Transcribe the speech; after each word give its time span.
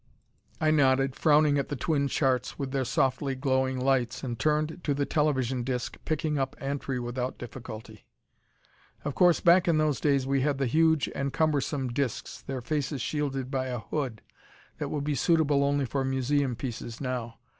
I 0.59 0.71
nodded, 0.71 1.15
frowning 1.15 1.59
at 1.59 1.69
the 1.69 1.75
twin 1.75 2.07
charts, 2.07 2.57
with 2.57 2.71
their 2.71 2.85
softly 2.85 3.35
glowing 3.35 3.79
lights, 3.79 4.23
and 4.23 4.39
turned 4.39 4.81
to 4.83 4.95
the 4.95 5.05
television 5.05 5.61
disc, 5.61 5.95
picking 6.05 6.39
up 6.39 6.55
Antri 6.59 6.97
without 6.99 7.37
difficulty. 7.37 8.07
Of 9.05 9.13
course, 9.13 9.41
back 9.41 9.67
in 9.67 9.77
those 9.77 9.99
days 10.01 10.25
we 10.25 10.41
had 10.41 10.57
the 10.57 10.65
huge 10.65 11.07
and 11.13 11.31
cumbersome 11.31 11.89
discs, 11.93 12.41
their 12.41 12.61
faces 12.61 12.99
shielded 12.99 13.51
by 13.51 13.67
a 13.67 13.77
hood, 13.77 14.23
that 14.79 14.89
would 14.89 15.03
be 15.03 15.13
suitable 15.13 15.63
only 15.63 15.85
for 15.85 16.03
museum 16.03 16.55
pieces 16.55 16.99
now. 16.99 17.37